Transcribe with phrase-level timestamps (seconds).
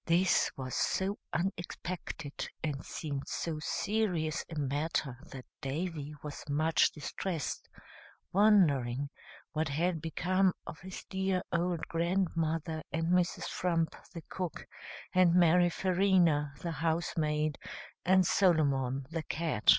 [0.04, 7.66] "]This was so unexpected, and seemed so serious a matter, that Davy was much distressed,
[8.30, 9.08] wondering
[9.52, 13.44] what had become of his dear old grandmother, and Mrs.
[13.48, 14.66] Frump, the cook,
[15.14, 17.56] and Mary Farina, the housemaid,
[18.04, 19.72] and Solomon, the cat.